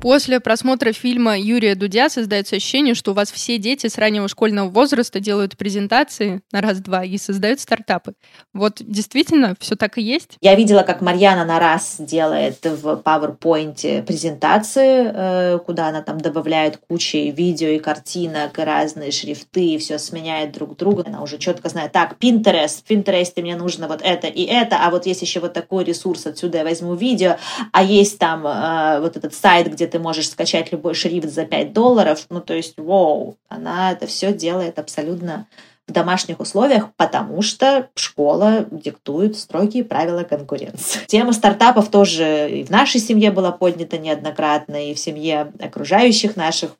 [0.00, 4.68] После просмотра фильма Юрия Дудя создается ощущение, что у вас все дети с раннего школьного
[4.68, 8.12] возраста делают презентации на раз-два и создают стартапы.
[8.52, 10.36] Вот действительно все так и есть?
[10.42, 16.76] Я видела, как Марьяна на раз делает в PowerPoint презентации, э, куда она там добавляет
[16.76, 21.04] кучу видео и картинок, и разные шрифты, и все сменяет друг друга.
[21.06, 24.90] Она уже четко знает, так, Pinterest, в Pinterest мне нужно вот это и это, а
[24.90, 27.36] вот есть еще вот такой ресурс, отсюда я возьму видео,
[27.72, 31.46] а есть там э, вот этот сайт, где ты ты можешь скачать любой шрифт за
[31.46, 32.26] 5 долларов.
[32.28, 35.46] Ну, то есть, вау, она это все делает абсолютно
[35.88, 41.00] в домашних условиях, потому что школа диктует строгие правила конкуренции.
[41.06, 46.72] Тема стартапов тоже и в нашей семье была поднята неоднократно, и в семье окружающих наших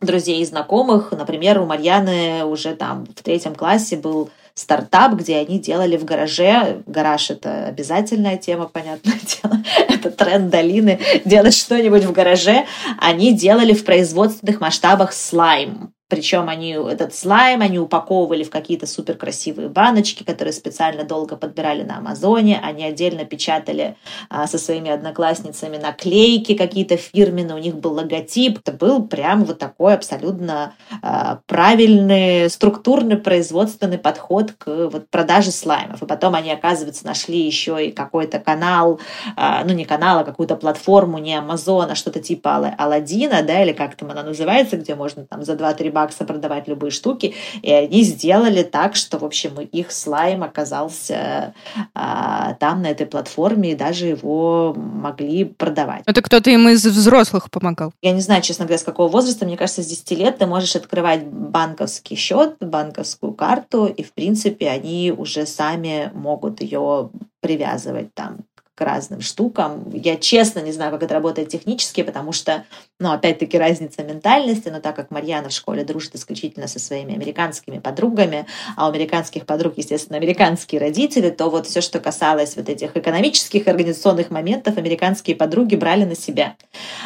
[0.00, 1.12] друзей и знакомых.
[1.12, 6.82] Например, у Марьяны уже там в третьем классе был стартап, где они делали в гараже.
[6.86, 9.58] Гараж— это обязательная тема, понятное дело.
[9.88, 10.98] это тренд долины.
[11.24, 12.66] Делать что-нибудь в гараже.
[12.98, 15.92] Они делали в производственных масштабах слайм.
[16.12, 21.84] Причем они этот слайм они упаковывали в какие-то супер красивые баночки, которые специально долго подбирали
[21.84, 22.60] на Амазоне.
[22.62, 23.96] Они отдельно печатали
[24.28, 27.56] а, со своими одноклассницами наклейки какие-то фирменные.
[27.56, 28.58] У них был логотип.
[28.58, 36.02] Это был прям вот такой абсолютно а, правильный структурный производственный подход к вот, продаже слаймов.
[36.02, 39.00] И потом они, оказывается, нашли еще и какой-то канал,
[39.34, 43.72] а, ну не канал, а какую-то платформу, не Амазон, а что-то типа Алладина, да, или
[43.72, 47.72] как там она называется, где можно там за 2-3 бакса бакса продавать любые штуки, и
[47.72, 51.54] они сделали так, что, в общем, их слайм оказался
[51.94, 56.02] а, там, на этой платформе, и даже его могли продавать.
[56.06, 57.92] Это кто-то им из взрослых помогал?
[58.02, 60.74] Я не знаю, честно говоря, с какого возраста, мне кажется, с 10 лет ты можешь
[60.74, 67.10] открывать банковский счет, банковскую карту, и, в принципе, они уже сами могут ее
[67.40, 68.38] привязывать там
[68.74, 69.90] к разным штукам.
[69.92, 72.64] Я честно не знаю, как это работает технически, потому что,
[72.98, 77.78] ну, опять-таки, разница ментальности, но так как Марьяна в школе дружит исключительно со своими американскими
[77.78, 82.96] подругами, а у американских подруг, естественно, американские родители, то вот все, что касалось вот этих
[82.96, 86.56] экономических, организационных моментов, американские подруги брали на себя.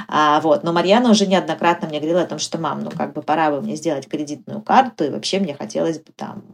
[0.06, 0.62] А, вот.
[0.62, 3.60] Но Марьяна уже неоднократно мне говорила о том, что, мам, ну, как бы пора бы
[3.60, 6.44] мне сделать кредитную карту, и вообще мне хотелось бы там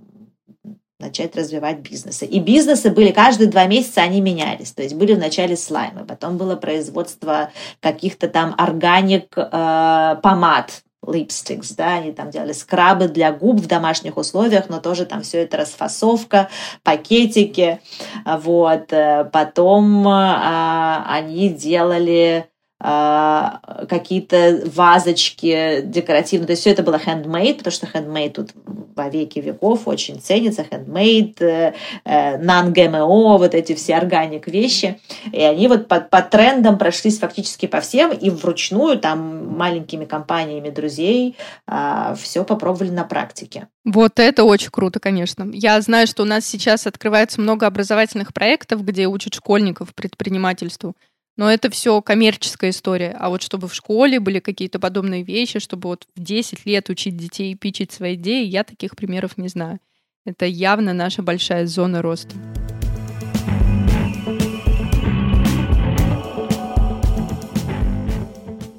[1.02, 2.24] начать развивать бизнесы.
[2.24, 4.72] И бизнесы были каждые два месяца, они менялись.
[4.72, 11.94] То есть были вначале слаймы, потом было производство каких-то там органик э, помад, lipsticks, да,
[11.94, 16.48] они там делали скрабы для губ в домашних условиях, но тоже там все это расфасовка,
[16.84, 17.80] пакетики,
[18.24, 18.92] вот.
[19.32, 22.46] Потом а, они делали
[22.82, 26.46] какие-то вазочки декоративные.
[26.46, 28.50] То есть все это было handmade, потому что handmade тут
[28.96, 30.62] во веки веков очень ценится.
[30.62, 34.98] Handmade, э, э, non-GMO, вот эти все органик вещи.
[35.30, 40.70] И они вот по, по трендам прошлись фактически по всем и вручную там маленькими компаниями
[40.70, 43.68] друзей а, все попробовали на практике.
[43.84, 45.48] Вот это очень круто, конечно.
[45.52, 50.94] Я знаю, что у нас сейчас открывается много образовательных проектов, где учат школьников предпринимательству.
[51.36, 53.16] Но это все коммерческая история.
[53.18, 57.16] А вот чтобы в школе были какие-то подобные вещи, чтобы вот в 10 лет учить
[57.16, 59.80] детей пичить свои идеи, я таких примеров не знаю.
[60.26, 62.36] Это явно наша большая зона роста.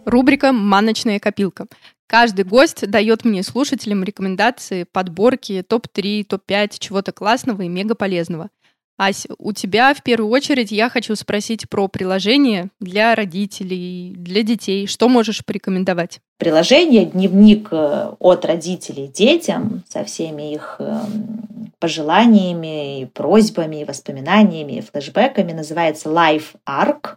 [0.05, 1.65] Рубрика «Маночная копилка».
[2.05, 8.51] Каждый гость дает мне, слушателям, рекомендации, подборки, топ-3, топ-5 чего-то классного и мега полезного.
[8.97, 14.85] Ась, у тебя в первую очередь я хочу спросить про приложение для родителей, для детей.
[14.85, 16.19] Что можешь порекомендовать?
[16.37, 26.09] Приложение «Дневник э, от родителей детям» со всеми их эм, пожеланиями, просьбами, воспоминаниями, флешбеками называется
[26.09, 27.15] Life Arc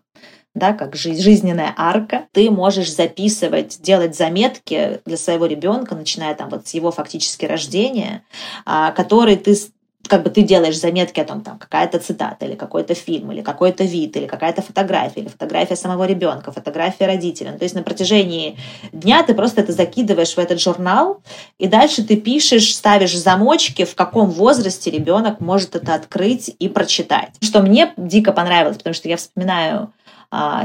[0.56, 2.28] да, как жизненная арка.
[2.32, 8.24] Ты можешь записывать, делать заметки для своего ребенка, начиная там вот с его фактически рождения,
[8.64, 9.54] а, которые ты
[10.08, 13.84] как бы ты делаешь заметки о том, там, какая-то цитата, или какой-то фильм, или какой-то
[13.84, 17.52] вид, или какая-то фотография, или фотография самого ребенка, фотография родителя.
[17.52, 18.58] Ну, то есть на протяжении
[18.92, 21.22] дня ты просто это закидываешь в этот журнал,
[21.58, 27.30] и дальше ты пишешь, ставишь замочки, в каком возрасте ребенок может это открыть и прочитать.
[27.40, 29.92] Что мне дико понравилось, потому что я вспоминаю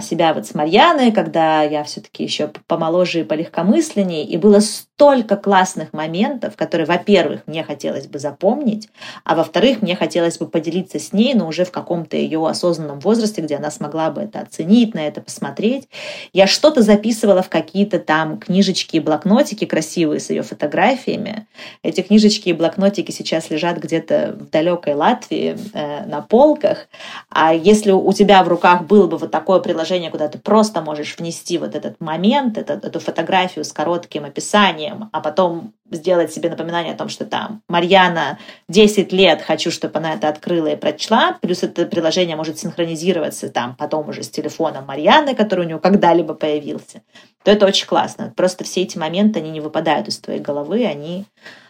[0.02, 5.94] себя вот с Марьяной, когда я все-таки еще помоложе и полегкомысленнее, и было столько классных
[5.94, 8.90] моментов, которые, во-первых, мне хотелось бы запомнить,
[9.24, 13.42] а во-вторых, мне хотелось бы поделиться с ней, но уже в каком-то ее осознанном возрасте,
[13.42, 15.90] где она смогла бы это оценить, на это посмотреть.
[16.34, 21.48] Я что-то записывала в какие-то там книжечки и блокнотики красивые с ее фотографиями.
[21.82, 26.88] Эти книжечки и блокнотики сейчас лежат где-то в далекой Латвии э, на полках.
[27.30, 31.18] А если у тебя в руках было бы вот такое приложение, куда ты просто можешь
[31.18, 36.94] внести вот этот момент, этот, эту фотографию с коротким описанием, а потом сделать себе напоминание
[36.94, 38.40] о том, что там Марьяна
[38.70, 43.76] 10 лет, хочу, чтобы она это открыла и прочла, плюс это приложение может синхронизироваться там
[43.76, 47.02] потом уже с телефоном Марьяны, который у нее когда-либо появился,
[47.44, 48.34] то это очень классно.
[48.36, 51.26] Просто все эти моменты, они не выпадают из твоей головы, они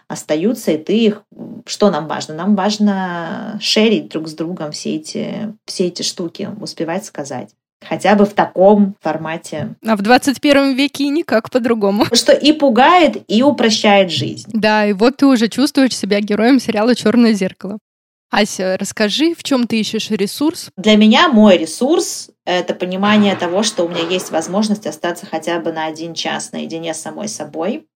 [0.08, 1.24] остаются, и ты их...
[1.66, 2.36] Что нам важно?
[2.36, 7.52] Нам важно шерить друг с другом все эти, все эти штуки, успевать сказать
[7.88, 9.76] хотя бы в таком формате.
[9.86, 12.06] А в 21 веке никак по-другому.
[12.14, 14.50] Что и пугает, и упрощает жизнь.
[14.54, 17.80] Да, и вот ты уже чувствуешь себя героем сериала «Черное зеркало».
[18.32, 20.70] Ася, расскажи, в чем ты ищешь ресурс?
[20.78, 25.74] Для меня мой ресурс— это понимание того, что у меня есть возможность остаться хотя бы
[25.74, 27.88] на один час наедине с самой собой,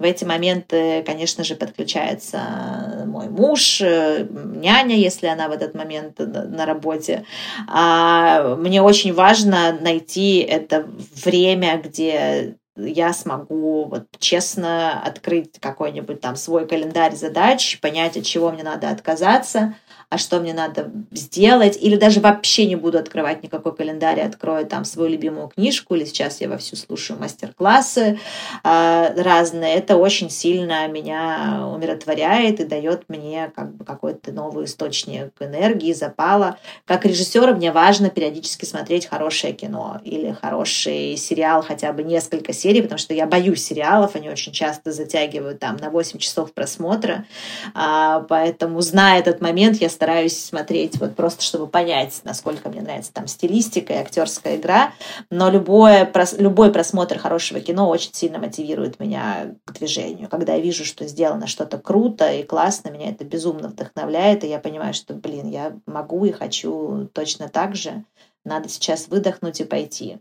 [0.00, 6.18] в эти моменты, конечно же, подключается мой муж, э, няня, если она в этот момент
[6.18, 7.24] на работе.
[7.68, 10.88] А мне очень важно найти это
[11.22, 18.50] время, где я смогу вот честно открыть какой-нибудь там свой календарь задач, понять, от чего
[18.50, 19.74] мне надо отказаться,
[20.10, 24.84] а что мне надо сделать, или даже вообще не буду открывать никакой календарь, открою там
[24.84, 28.18] свою любимую книжку, или сейчас я вовсю слушаю мастер-классы
[28.64, 29.76] э, разные.
[29.76, 36.58] Это очень сильно меня умиротворяет и дает мне как бы какой-то новый источник энергии, запала.
[36.86, 42.82] Как режиссера мне важно периодически смотреть хорошее кино или хороший сериал, хотя бы несколько серий,
[42.82, 47.26] потому что я боюсь сериалов, они очень часто затягивают там на 8 часов просмотра,
[47.74, 53.12] а, поэтому, зная этот момент, я стараюсь смотреть вот просто, чтобы понять, насколько мне нравится
[53.12, 54.94] там стилистика и актерская игра.
[55.28, 60.30] Но любое, любой просмотр хорошего кино очень сильно мотивирует меня к движению.
[60.30, 64.58] Когда я вижу, что сделано что-то круто и классно, меня это безумно вдохновляет, и я
[64.58, 68.02] понимаю, что, блин, я могу и хочу точно так же.
[68.42, 70.20] Надо сейчас выдохнуть и пойти.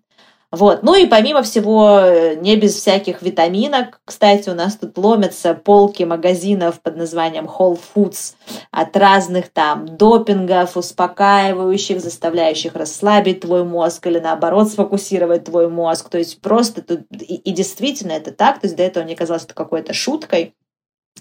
[0.52, 0.82] Вот.
[0.82, 4.00] Ну и помимо всего, э, не без всяких витаминок.
[4.04, 8.34] Кстати, у нас тут ломятся полки магазинов под названием Whole Foods
[8.72, 16.10] от разных там допингов, успокаивающих, заставляющих расслабить твой мозг или наоборот сфокусировать твой мозг.
[16.10, 17.02] То есть просто тут...
[17.12, 18.60] И, и действительно это так.
[18.60, 20.56] То есть до этого мне казалось это какой-то шуткой.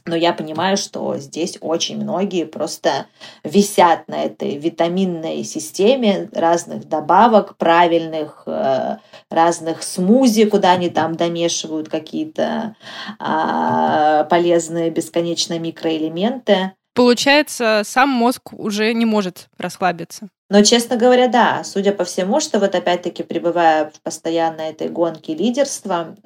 [0.04, 3.06] Но я понимаю, что здесь очень многие просто
[3.44, 8.98] висят на этой витаминной системе разных добавок правильных, э,
[9.30, 12.76] разных смузи, куда они там домешивают какие-то
[13.18, 16.72] а, полезные бесконечно микроэлементы.
[16.94, 20.28] Получается, сам мозг уже не может расслабиться.
[20.50, 25.34] Но, честно говоря, да, судя по всему, что вот опять-таки, пребывая в постоянной этой гонке
[25.34, 26.16] лидерства,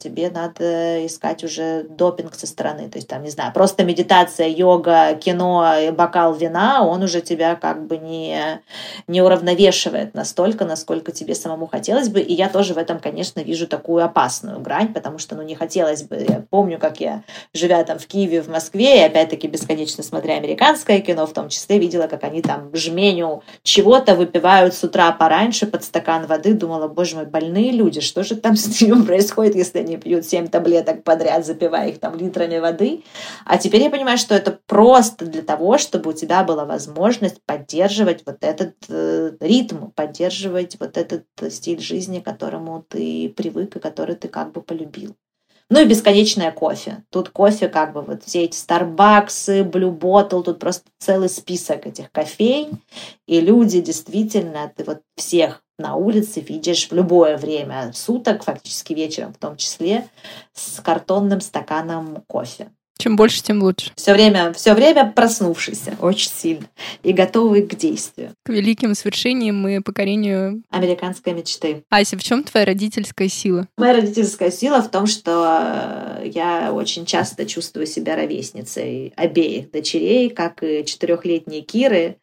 [0.00, 2.88] тебе надо искать уже допинг со стороны.
[2.88, 7.86] То есть, там, не знаю, просто медитация, йога, кино, бокал вина, он уже тебя как
[7.86, 8.60] бы не,
[9.06, 12.20] не уравновешивает настолько, насколько тебе самому хотелось бы.
[12.20, 16.02] И я тоже в этом, конечно, вижу такую опасную грань, потому что, ну, не хотелось
[16.02, 16.16] бы.
[16.28, 17.22] Я помню, как я,
[17.54, 21.78] живя там в Киеве, в Москве, и опять-таки бесконечно смотря американское кино, в том числе
[21.78, 26.54] видела, как они там жменю чего-то выпивают с утра пораньше под стакан воды.
[26.54, 30.48] Думала, боже мой, больные люди, что же там с ними происходит, если они пьют 7
[30.48, 33.04] таблеток подряд, запивая их там литрами воды.
[33.44, 38.22] А теперь я понимаю, что это просто для того, чтобы у тебя была возможность поддерживать
[38.26, 44.16] вот этот э, ритм, поддерживать вот этот стиль жизни, к которому ты привык и который
[44.16, 45.14] ты как бы полюбил.
[45.70, 47.04] Ну и бесконечное кофе.
[47.10, 52.10] Тут кофе как бы вот все эти Starbucks, Blue Bottle, тут просто целый список этих
[52.10, 52.70] кофей.
[53.26, 59.34] И люди действительно, ты вот всех на улице видишь в любое время суток, фактически вечером
[59.34, 60.08] в том числе,
[60.54, 62.70] с картонным стаканом кофе.
[63.00, 63.92] Чем больше, тем лучше.
[63.94, 66.66] Все время, все время проснувшийся очень сильно
[67.04, 68.32] и готовый к действию.
[68.44, 71.84] К великим свершениям и покорению американской мечты.
[71.90, 73.68] Ася, в чем твоя родительская сила?
[73.76, 80.62] Моя родительская сила в том, что я очень часто чувствую себя ровесницей обеих дочерей, как
[80.64, 82.16] и четырехлетней Киры,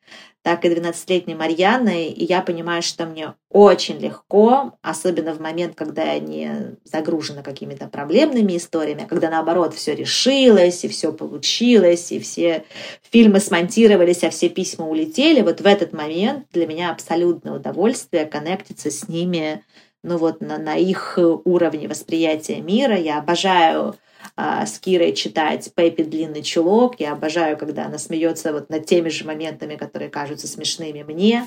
[0.45, 6.03] так и 12-летней Марьяны, и я понимаю, что мне очень легко, особенно в момент, когда
[6.03, 12.19] я не загружена какими-то проблемными историями, а когда наоборот все решилось, и все получилось, и
[12.19, 12.63] все
[13.09, 18.91] фильмы смонтировались, а все письма улетели, вот в этот момент для меня абсолютное удовольствие коннектиться
[18.91, 19.63] с ними
[20.03, 22.95] ну вот на, на их уровне восприятия мира.
[22.95, 23.95] Я обожаю
[24.35, 26.99] а, с Кирой читать Пеппи «Длинный чулок».
[26.99, 31.45] Я обожаю, когда она смеется вот над теми же моментами, которые кажутся смешными мне.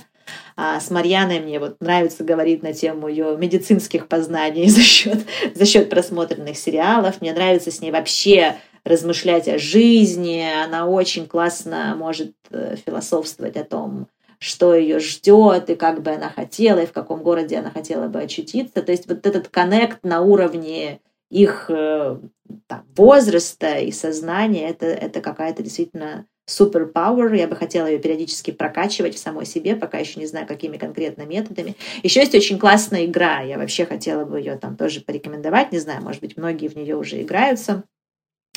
[0.57, 5.65] А с Марьяной мне вот нравится говорить на тему ее медицинских познаний за счет, за
[5.65, 7.21] счет просмотренных сериалов.
[7.21, 10.45] Мне нравится с ней вообще размышлять о жизни.
[10.65, 14.09] Она очень классно может э, философствовать о том,
[14.39, 18.21] что ее ждет, и как бы она хотела, и в каком городе она хотела бы
[18.21, 18.83] очутиться.
[18.83, 21.01] То есть вот этот коннект на уровне
[21.31, 22.19] их э,
[22.67, 27.35] там, возраста и сознания, это, это какая-то действительно суперпауэр.
[27.35, 31.23] Я бы хотела ее периодически прокачивать в самой себе, пока еще не знаю, какими конкретно
[31.23, 31.77] методами.
[32.03, 33.43] Еще есть очень классная игра.
[33.43, 35.73] Я вообще хотела бы ее там тоже порекомендовать.
[35.73, 37.85] Не знаю, может быть, многие в нее уже играются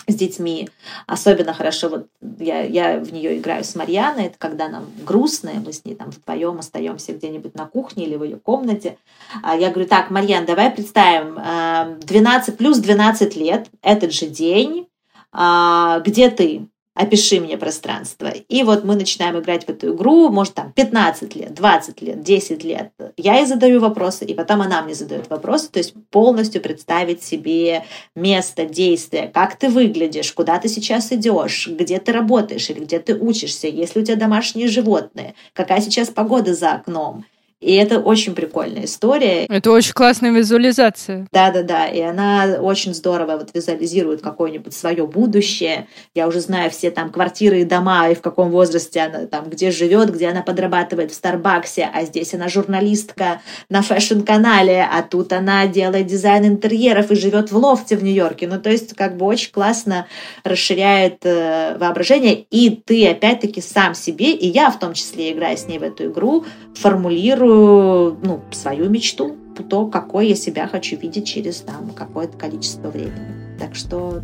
[0.08, 0.70] с детьми.
[1.06, 2.08] Особенно хорошо, вот
[2.40, 6.10] я, я в нее играю с Марьяной, это когда нам грустно, мы с ней там
[6.10, 8.98] вдвоем остаемся где-нибудь на кухне или в ее комнате.
[9.44, 14.88] А я говорю, так, Марьян, давай представим, 12 э, плюс 12 лет, этот же день,
[15.32, 16.68] а, где ты?
[16.94, 18.28] Опиши мне пространство.
[18.28, 22.64] И вот мы начинаем играть в эту игру, может, там 15 лет, 20 лет, 10
[22.64, 22.92] лет.
[23.18, 27.86] Я ей задаю вопросы, и потом она мне задает вопросы, то есть полностью представить себе
[28.16, 33.16] место действия, как ты выглядишь, куда ты сейчас идешь, где ты работаешь или где ты
[33.16, 37.26] учишься, есть ли у тебя домашние животные, какая сейчас погода за окном.
[37.62, 39.46] И это очень прикольная история.
[39.46, 41.28] Это очень классная визуализация.
[41.32, 45.88] Да-да-да, и она очень здорово вот визуализирует какое-нибудь свое будущее.
[46.16, 49.70] Я уже знаю все там квартиры и дома, и в каком возрасте она там, где
[49.70, 55.68] живет, где она подрабатывает в Старбаксе, а здесь она журналистка на fashion-канале, а тут она
[55.68, 58.48] делает дизайн интерьеров и живет в лофте в Нью-Йорке.
[58.48, 60.08] Ну, то есть как бы очень классно
[60.44, 65.68] расширяет э, воображение, и ты опять-таки сам себе, и я в том числе, играя с
[65.68, 69.36] ней в эту игру, формулирую ну, свою мечту,
[69.70, 73.58] то, какой я себя хочу видеть через там какое-то количество времени.
[73.60, 74.22] Так что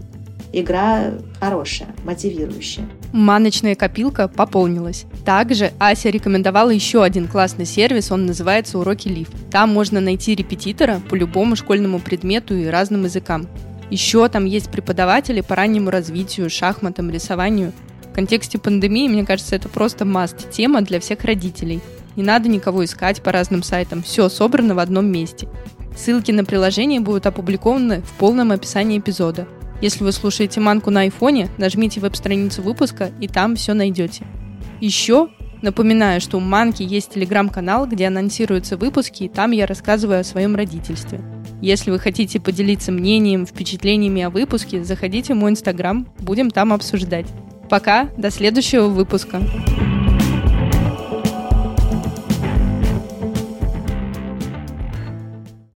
[0.54, 2.88] игра хорошая, мотивирующая.
[3.12, 5.06] Мамочная копилка пополнилась.
[5.26, 9.30] Также Ася рекомендовала еще один классный сервис, он называется «Уроки Лив».
[9.52, 13.48] Там можно найти репетитора по любому школьному предмету и разным языкам.
[13.90, 17.72] Еще там есть преподаватели по раннему развитию, шахматам, рисованию.
[18.10, 21.82] В контексте пандемии, мне кажется, это просто маст тема для всех родителей–
[22.18, 24.04] не надо никого искать по разным сайтам.
[24.04, 25.48] Все собрано в одном месте.
[25.96, 29.48] Ссылки на приложение будут опубликованы в полном описании эпизода.
[29.82, 34.26] Если вы слушаете манку на айфоне, нажмите веб-страницу выпуска и там все найдете.
[34.82, 35.30] Еще
[35.62, 40.56] напоминаю, что у Манки есть телеграм-канал, где анонсируются выпуски, и там я рассказываю о своем
[40.56, 41.22] родительстве.
[41.62, 47.28] Если вы хотите поделиться мнением, впечатлениями о выпуске, заходите в мой инстаграм, будем там обсуждать.
[47.70, 49.42] Пока, до следующего выпуска.